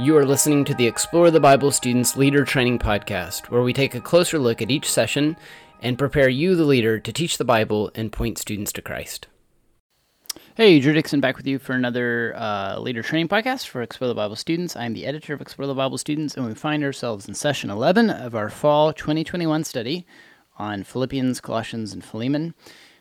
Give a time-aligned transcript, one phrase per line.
[0.00, 3.96] You are listening to the Explore the Bible Students Leader Training Podcast, where we take
[3.96, 5.36] a closer look at each session
[5.82, 9.26] and prepare you, the leader, to teach the Bible and point students to Christ.
[10.54, 14.14] Hey, Drew Dixon back with you for another uh, leader training podcast for Explore the
[14.14, 14.76] Bible Students.
[14.76, 18.08] I'm the editor of Explore the Bible Students, and we find ourselves in session 11
[18.08, 20.06] of our fall 2021 study
[20.58, 22.54] on Philippians, Colossians, and Philemon.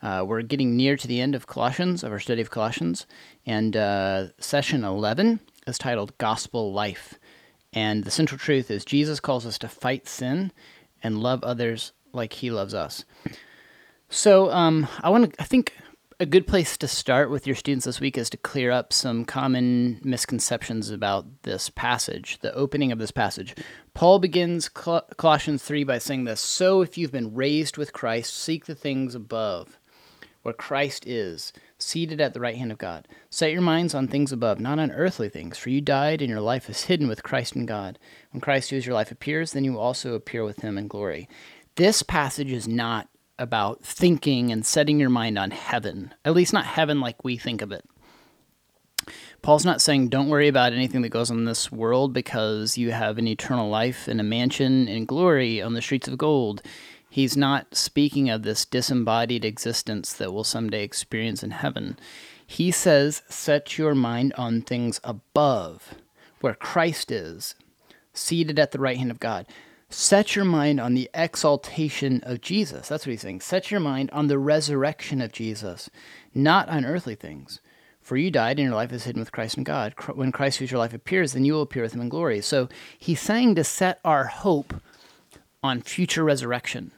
[0.00, 3.06] Uh, we're getting near to the end of Colossians, of our study of Colossians,
[3.44, 7.18] and uh, session 11 is titled Gospel Life.
[7.72, 10.52] And the central truth is Jesus calls us to fight sin
[11.02, 13.04] and love others like he loves us.
[14.08, 15.74] So um, I want to, I think
[16.20, 19.24] a good place to start with your students this week is to clear up some
[19.24, 23.54] common misconceptions about this passage, the opening of this passage.
[23.94, 28.34] Paul begins Col- Colossians 3 by saying this So if you've been raised with Christ,
[28.34, 29.78] seek the things above,
[30.42, 33.06] where Christ is, seated at the right hand of God.
[33.30, 36.40] Set your minds on things above, not on earthly things, for you died and your
[36.40, 37.98] life is hidden with Christ in God.
[38.32, 40.88] When Christ, who is your life, appears, then you will also appear with him in
[40.88, 41.28] glory.
[41.76, 46.66] This passage is not about thinking and setting your mind on heaven, at least not
[46.66, 47.84] heaven like we think of it.
[49.42, 52.90] Paul's not saying don't worry about anything that goes on in this world because you
[52.90, 56.62] have an eternal life and a mansion in glory on the streets of gold.
[57.10, 61.98] He's not speaking of this disembodied existence that we'll someday experience in heaven.
[62.46, 65.94] He says, set your mind on things above,
[66.40, 67.54] where Christ is,
[68.12, 69.46] seated at the right hand of God.
[69.90, 72.88] Set your mind on the exaltation of Jesus.
[72.88, 73.40] That's what he's saying.
[73.40, 75.88] Set your mind on the resurrection of Jesus,
[76.34, 77.60] not on earthly things.
[78.02, 79.94] For you died, and your life is hidden with Christ in God.
[80.14, 82.40] When Christ, who's your life, appears, then you will appear with him in glory.
[82.40, 84.74] So he's saying to set our hope
[85.62, 86.92] on future resurrection.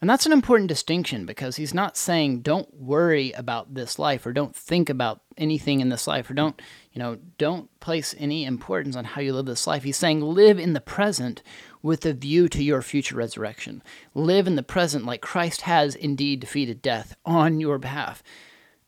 [0.00, 4.32] And that's an important distinction because he's not saying don't worry about this life or
[4.32, 6.60] don't think about anything in this life or don't,
[6.92, 9.82] you know, don't place any importance on how you live this life.
[9.82, 11.42] He's saying live in the present
[11.82, 13.82] with a view to your future resurrection.
[14.14, 18.22] Live in the present like Christ has indeed defeated death on your behalf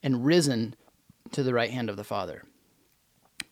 [0.03, 0.75] and risen
[1.33, 2.43] to the right hand of the Father.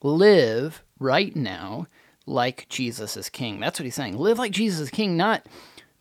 [0.02, 1.86] Live right now
[2.26, 3.60] like Jesus is king.
[3.60, 4.16] That's what he's saying.
[4.16, 5.44] Live like Jesus is king, not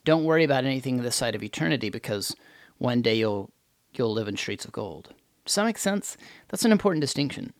[0.04, 2.34] don't worry about anything this side of eternity because
[2.78, 3.50] one day you'll
[3.92, 5.12] you'll live in streets of gold.
[5.44, 6.16] Does that make sense?
[6.48, 7.52] That's an important distinction.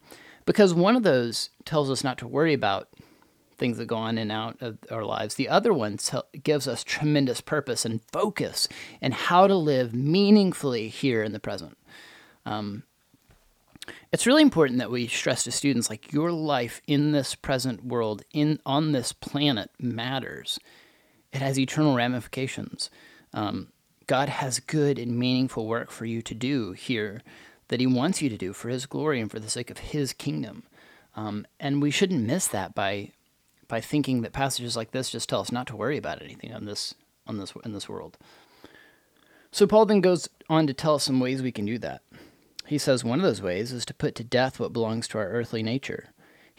[0.47, 2.89] Because one of those tells us not to worry about
[3.59, 5.35] things that go on and out of our lives.
[5.35, 5.99] The other one
[6.43, 8.69] gives us tremendous purpose and focus
[9.03, 11.77] and how to live meaningfully here in the present.
[12.47, 12.85] Um,
[14.13, 18.23] it's really important that we stress to students like your life in this present world,
[18.33, 20.59] in on this planet, matters
[21.33, 22.91] it has eternal ramifications.
[23.33, 23.69] Um,
[24.07, 27.23] God has good and meaningful work for you to do here
[27.69, 30.13] that He wants you to do for His glory and for the sake of His
[30.13, 30.65] kingdom.
[31.15, 33.13] Um, and we shouldn't miss that by
[33.69, 36.65] by thinking that passages like this just tell us not to worry about anything on
[36.65, 36.95] this
[37.27, 38.19] on this in this world.
[39.53, 42.03] So Paul then goes on to tell us some ways we can do that.
[42.67, 45.29] He says one of those ways is to put to death what belongs to our
[45.29, 46.11] earthly nature.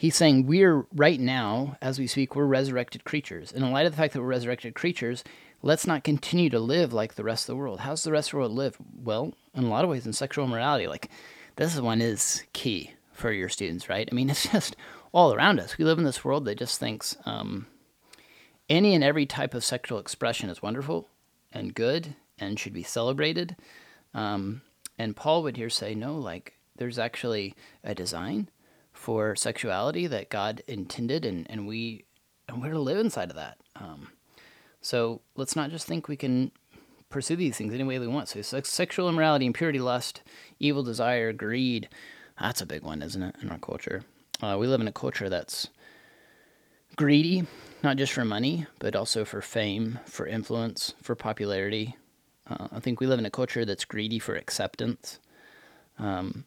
[0.01, 3.51] He's saying we're right now, as we speak, we're resurrected creatures.
[3.51, 5.23] And in light of the fact that we're resurrected creatures,
[5.61, 7.81] let's not continue to live like the rest of the world.
[7.81, 8.77] How's the rest of the world live?
[9.03, 10.87] Well, in a lot of ways, in sexual immorality.
[10.87, 11.11] Like,
[11.55, 14.09] this one is key for your students, right?
[14.11, 14.75] I mean, it's just
[15.11, 15.77] all around us.
[15.77, 17.67] We live in this world that just thinks um,
[18.67, 21.09] any and every type of sexual expression is wonderful
[21.51, 23.55] and good and should be celebrated.
[24.15, 24.63] Um,
[24.97, 27.53] and Paul would here say, no, like, there's actually
[27.83, 28.49] a design
[29.01, 32.05] for sexuality that God intended, and, and we
[32.47, 33.57] and we're to live inside of that.
[33.75, 34.09] Um,
[34.79, 36.51] so let's not just think we can
[37.09, 38.29] pursue these things any way we want.
[38.29, 40.21] So sexual immorality, impurity, lust,
[40.59, 41.89] evil desire, greed.
[42.39, 44.03] That's a big one, isn't it, in our culture?
[44.39, 45.69] Uh, we live in a culture that's
[46.95, 47.47] greedy,
[47.83, 51.95] not just for money, but also for fame, for influence, for popularity.
[52.47, 55.19] Uh, I think we live in a culture that's greedy for acceptance.
[55.97, 56.45] Um,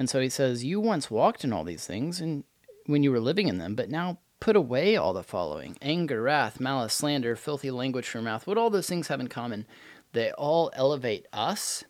[0.00, 2.44] and so he says, You once walked in all these things and
[2.86, 6.58] when you were living in them, but now put away all the following anger, wrath,
[6.58, 8.46] malice, slander, filthy language from your mouth.
[8.46, 9.66] What all those things have in common?
[10.12, 11.84] They all elevate us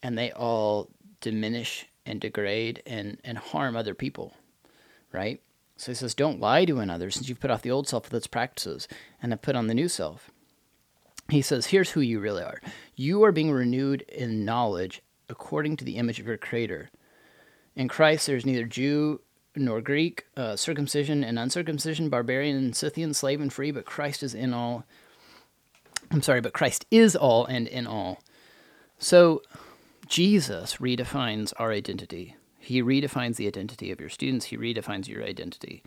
[0.00, 0.88] and they all
[1.20, 4.32] diminish and degrade and, and harm other people,
[5.10, 5.42] right?
[5.76, 8.14] So he says, Don't lie to another since you've put off the old self with
[8.14, 8.86] its practices
[9.20, 10.30] and have put on the new self.
[11.28, 12.60] He says, Here's who you really are.
[12.94, 16.90] You are being renewed in knowledge according to the image of your Creator.
[17.74, 19.20] In Christ, there is neither Jew
[19.56, 24.34] nor Greek, uh, circumcision and uncircumcision, barbarian and Scythian, slave and free, but Christ is
[24.34, 24.84] in all.
[26.10, 28.20] I'm sorry, but Christ is all and in all.
[28.98, 29.42] So
[30.06, 32.36] Jesus redefines our identity.
[32.58, 34.46] He redefines the identity of your students.
[34.46, 35.82] He redefines your identity.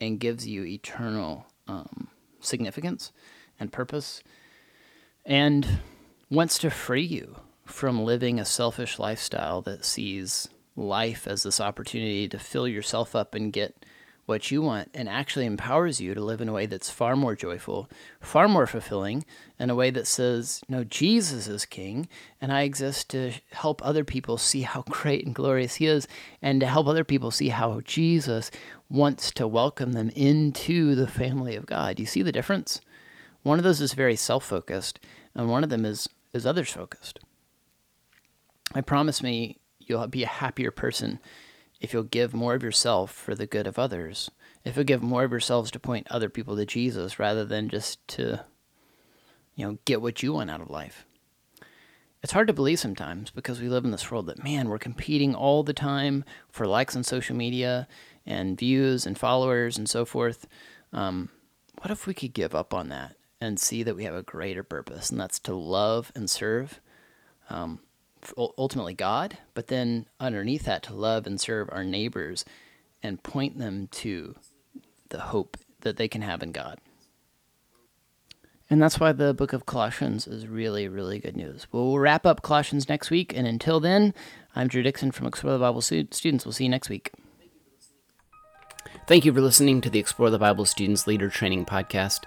[0.00, 2.08] and gives you eternal um,
[2.40, 3.12] significance
[3.58, 4.22] and purpose
[5.24, 5.78] and
[6.30, 12.28] wants to free you from living a selfish lifestyle that sees life as this opportunity
[12.28, 13.84] to fill yourself up and get
[14.26, 17.36] what you want and actually empowers you to live in a way that's far more
[17.36, 17.88] joyful,
[18.20, 19.24] far more fulfilling,
[19.58, 22.08] in a way that says, No, Jesus is King,
[22.40, 26.08] and I exist to help other people see how great and glorious He is,
[26.40, 28.50] and to help other people see how Jesus
[28.88, 32.00] wants to welcome them into the family of God.
[32.00, 32.80] You see the difference?
[33.42, 34.98] One of those is very self focused,
[35.34, 37.20] and one of them is, is others focused.
[38.74, 41.20] I promise me you'll be a happier person
[41.80, 44.30] if you'll give more of yourself for the good of others.
[44.64, 48.06] If you'll give more of yourselves to point other people to Jesus rather than just
[48.08, 48.44] to,
[49.54, 51.04] you know, get what you want out of life.
[52.22, 55.34] It's hard to believe sometimes because we live in this world that, man, we're competing
[55.34, 57.86] all the time for likes on social media
[58.24, 60.46] and views and followers and so forth.
[60.90, 61.28] Um,
[61.82, 64.62] what if we could give up on that and see that we have a greater
[64.62, 66.80] purpose, and that's to love and serve?
[67.50, 67.80] Um,
[68.36, 72.44] ultimately God, but then underneath that to love and serve our neighbors
[73.02, 74.34] and point them to
[75.10, 76.78] the hope that they can have in God.
[78.70, 81.66] And that's why the book of Colossians is really, really good news.
[81.70, 83.36] We'll wrap up Colossians next week.
[83.36, 84.14] And until then,
[84.56, 86.46] I'm Drew Dixon from Explore the Bible Students.
[86.46, 87.12] We'll see you next week.
[89.06, 92.24] Thank you for listening to the Explore the Bible Students Leader Training Podcast,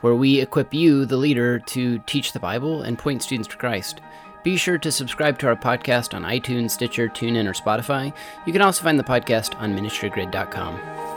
[0.00, 4.00] where we equip you, the leader, to teach the Bible and point students to Christ.
[4.46, 8.14] Be sure to subscribe to our podcast on iTunes, Stitcher, TuneIn, or Spotify.
[8.46, 11.15] You can also find the podcast on ministrygrid.com.